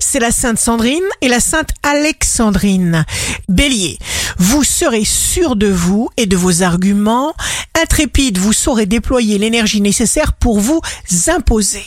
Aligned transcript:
c'est 0.00 0.18
la 0.18 0.30
Sainte 0.30 0.58
Sandrine 0.58 1.02
et 1.20 1.28
la 1.28 1.40
Sainte 1.40 1.70
Alexandrine. 1.82 3.04
Bélier, 3.48 3.98
vous 4.38 4.64
serez 4.64 5.04
sûr 5.04 5.56
de 5.56 5.68
vous 5.68 6.08
et 6.16 6.26
de 6.26 6.36
vos 6.36 6.62
arguments. 6.62 7.34
Intrépide, 7.80 8.38
vous 8.38 8.52
saurez 8.52 8.86
déployer 8.86 9.38
l'énergie 9.38 9.80
nécessaire 9.80 10.32
pour 10.32 10.60
vous 10.60 10.80
imposer. 11.28 11.84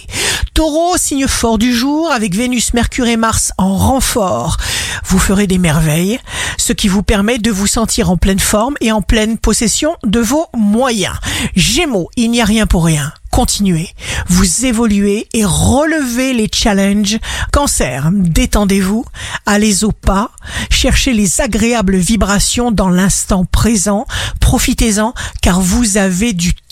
Taureau, 0.53 0.95
signe 0.97 1.27
fort 1.27 1.57
du 1.57 1.73
jour, 1.73 2.11
avec 2.11 2.33
Vénus, 2.33 2.73
Mercure 2.73 3.07
et 3.07 3.17
Mars 3.17 3.51
en 3.57 3.75
renfort. 3.75 4.57
Vous 5.05 5.19
ferez 5.19 5.47
des 5.47 5.57
merveilles, 5.57 6.19
ce 6.65 6.73
qui 6.73 6.87
vous 6.87 7.03
permet 7.03 7.37
de 7.37 7.51
vous 7.51 7.67
sentir 7.67 8.09
en 8.09 8.17
pleine 8.17 8.39
forme 8.39 8.73
et 8.81 8.91
en 8.91 9.03
pleine 9.03 9.37
possession 9.37 9.97
de 10.03 10.19
vos 10.19 10.47
moyens. 10.57 11.13
Gémeaux, 11.55 12.09
il 12.15 12.31
n'y 12.31 12.41
a 12.41 12.45
rien 12.45 12.65
pour 12.65 12.85
rien 12.85 13.13
continuez, 13.35 13.89
vous 14.27 14.65
évoluez 14.65 15.27
et 15.33 15.43
relevez 15.43 16.31
les 16.31 16.49
challenges. 16.49 17.19
Cancer, 17.51 18.09
détendez-vous, 18.13 19.03
allez 19.45 19.83
au 19.83 19.91
pas, 19.91 20.31
cherchez 20.69 21.11
les 21.11 21.41
agréables 21.41 21.97
vibrations 21.97 22.71
dans 22.71 22.87
l'instant 22.87 23.43
présent, 23.43 24.05
profitez-en 24.39 25.13
car 25.41 25.59
vous 25.59 25.97
avez 25.97 26.31
du 26.31 26.53
temps. 26.53 26.64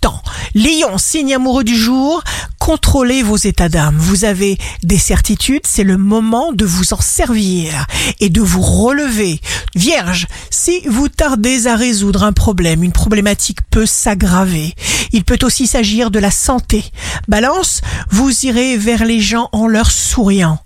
Lion, 0.56 1.00
signe 1.00 1.34
amoureux 1.34 1.64
du 1.64 1.76
jour, 1.76 2.24
contrôlez 2.60 3.24
vos 3.24 3.38
états 3.38 3.70
d'âme. 3.70 3.98
Vous 3.98 4.24
avez 4.24 4.60
des 4.84 5.00
certitudes, 5.00 5.66
c'est 5.66 5.84
le 5.84 5.98
moment 5.98 6.54
de 6.54 6.64
vous 6.64 6.94
en 6.94 7.02
servir 7.02 7.88
et 8.20 8.30
de 8.30 8.42
vous 8.42 8.62
relever. 8.62 9.42
Vierge, 9.76 10.28
si 10.52 10.82
vous 10.88 11.10
tardez 11.10 11.66
à 11.66 11.76
résoudre 11.76 12.24
un 12.24 12.34
problème, 12.34 12.84
une 12.84 12.92
problématique 12.92 13.60
peut 13.72 13.88
s'aggraver. 13.88 14.76
Il 15.12 15.24
peut 15.24 15.40
aussi 15.42 15.66
s'agir 15.66 16.12
de 16.12 16.20
la 16.20 16.32
santé. 16.32 16.84
Balance, 17.28 17.82
vous 18.12 18.46
irez 18.46 18.78
vers 18.78 19.06
les 19.06 19.22
gens 19.22 19.50
en 19.54 19.66
leur 19.66 19.90
souriant. 19.90 20.60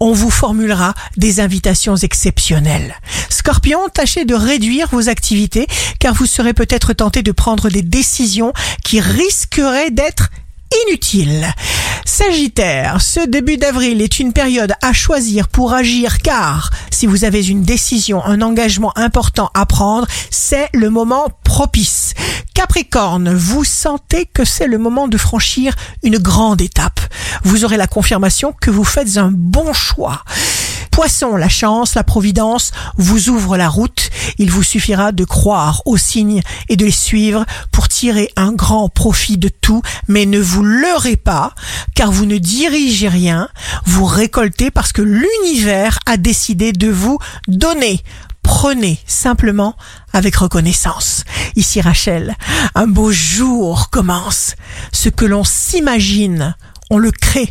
On 0.00 0.12
vous 0.12 0.30
formulera 0.30 0.94
des 1.16 1.40
invitations 1.40 1.96
exceptionnelles. 1.96 2.94
Scorpion, 3.28 3.88
tâchez 3.92 4.24
de 4.24 4.34
réduire 4.34 4.88
vos 4.90 5.08
activités 5.08 5.66
car 5.98 6.14
vous 6.14 6.26
serez 6.26 6.54
peut-être 6.54 6.92
tenté 6.92 7.22
de 7.22 7.32
prendre 7.32 7.68
des 7.68 7.82
décisions 7.82 8.52
qui 8.84 9.00
risqueraient 9.00 9.90
d'être 9.90 10.30
inutiles. 10.86 11.46
Sagittaire, 12.04 13.00
ce 13.00 13.20
début 13.26 13.58
d'avril 13.58 14.00
est 14.00 14.18
une 14.18 14.32
période 14.32 14.72
à 14.82 14.92
choisir 14.92 15.48
pour 15.48 15.72
agir 15.72 16.18
car 16.18 16.70
si 16.90 17.06
vous 17.06 17.24
avez 17.24 17.46
une 17.46 17.62
décision, 17.62 18.24
un 18.24 18.42
engagement 18.42 18.96
important 18.96 19.50
à 19.54 19.66
prendre, 19.66 20.06
c'est 20.30 20.68
le 20.72 20.90
moment 20.90 21.28
Capricorne, 22.54 23.34
vous 23.34 23.64
sentez 23.64 24.26
que 24.26 24.44
c'est 24.44 24.68
le 24.68 24.78
moment 24.78 25.08
de 25.08 25.18
franchir 25.18 25.74
une 26.04 26.18
grande 26.18 26.60
étape. 26.60 27.00
Vous 27.42 27.64
aurez 27.64 27.76
la 27.76 27.88
confirmation 27.88 28.52
que 28.52 28.70
vous 28.70 28.84
faites 28.84 29.16
un 29.16 29.32
bon 29.32 29.72
choix. 29.72 30.22
Poisson, 30.92 31.34
la 31.34 31.48
chance, 31.48 31.96
la 31.96 32.04
providence 32.04 32.70
vous 32.96 33.28
ouvre 33.28 33.56
la 33.56 33.68
route. 33.68 34.10
Il 34.38 34.52
vous 34.52 34.62
suffira 34.62 35.10
de 35.10 35.24
croire 35.24 35.82
aux 35.84 35.96
signes 35.96 36.42
et 36.68 36.76
de 36.76 36.84
les 36.84 36.92
suivre 36.92 37.44
pour 37.72 37.88
tirer 37.88 38.30
un 38.36 38.52
grand 38.52 38.88
profit 38.88 39.36
de 39.36 39.48
tout, 39.48 39.82
mais 40.06 40.26
ne 40.26 40.38
vous 40.38 40.62
leurrez 40.62 41.16
pas, 41.16 41.54
car 41.96 42.12
vous 42.12 42.26
ne 42.26 42.38
dirigez 42.38 43.08
rien, 43.08 43.48
vous 43.84 44.04
récoltez 44.04 44.70
parce 44.70 44.92
que 44.92 45.02
l'univers 45.02 45.98
a 46.06 46.16
décidé 46.16 46.72
de 46.72 46.88
vous 46.88 47.18
donner 47.48 48.02
prenez 48.48 48.98
simplement 49.06 49.76
avec 50.14 50.36
reconnaissance. 50.36 51.24
Ici 51.58 51.80
Rachel, 51.80 52.36
un 52.76 52.86
beau 52.86 53.10
jour 53.10 53.90
commence. 53.90 54.54
Ce 54.92 55.08
que 55.08 55.24
l'on 55.24 55.42
s'imagine, 55.42 56.54
on 56.88 56.98
le 56.98 57.10
crée. 57.10 57.46